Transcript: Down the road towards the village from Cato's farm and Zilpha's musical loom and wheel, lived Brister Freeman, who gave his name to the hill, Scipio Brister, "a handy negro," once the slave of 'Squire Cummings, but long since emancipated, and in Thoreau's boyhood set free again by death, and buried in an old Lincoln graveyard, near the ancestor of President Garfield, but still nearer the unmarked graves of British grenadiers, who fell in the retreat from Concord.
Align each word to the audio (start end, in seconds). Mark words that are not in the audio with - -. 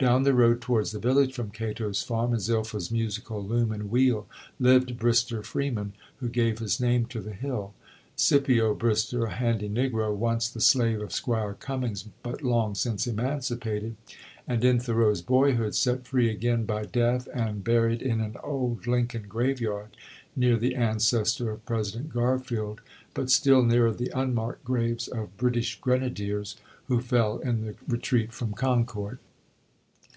Down 0.00 0.22
the 0.22 0.32
road 0.32 0.60
towards 0.60 0.92
the 0.92 1.00
village 1.00 1.34
from 1.34 1.50
Cato's 1.50 2.04
farm 2.04 2.30
and 2.30 2.40
Zilpha's 2.40 2.92
musical 2.92 3.42
loom 3.44 3.72
and 3.72 3.90
wheel, 3.90 4.28
lived 4.60 4.96
Brister 4.96 5.44
Freeman, 5.44 5.92
who 6.18 6.28
gave 6.28 6.60
his 6.60 6.78
name 6.78 7.06
to 7.06 7.20
the 7.20 7.32
hill, 7.32 7.74
Scipio 8.14 8.76
Brister, 8.76 9.26
"a 9.26 9.30
handy 9.30 9.68
negro," 9.68 10.14
once 10.14 10.48
the 10.48 10.60
slave 10.60 11.00
of 11.00 11.12
'Squire 11.12 11.54
Cummings, 11.54 12.04
but 12.22 12.44
long 12.44 12.76
since 12.76 13.08
emancipated, 13.08 13.96
and 14.46 14.64
in 14.64 14.78
Thoreau's 14.78 15.20
boyhood 15.20 15.74
set 15.74 16.06
free 16.06 16.30
again 16.30 16.64
by 16.64 16.84
death, 16.84 17.26
and 17.34 17.64
buried 17.64 18.00
in 18.00 18.20
an 18.20 18.36
old 18.44 18.86
Lincoln 18.86 19.26
graveyard, 19.28 19.96
near 20.36 20.56
the 20.56 20.76
ancestor 20.76 21.50
of 21.50 21.66
President 21.66 22.10
Garfield, 22.10 22.82
but 23.14 23.30
still 23.32 23.64
nearer 23.64 23.90
the 23.90 24.12
unmarked 24.14 24.64
graves 24.64 25.08
of 25.08 25.36
British 25.36 25.80
grenadiers, 25.80 26.54
who 26.86 27.00
fell 27.00 27.38
in 27.38 27.62
the 27.64 27.74
retreat 27.88 28.32
from 28.32 28.52
Concord. 28.52 29.18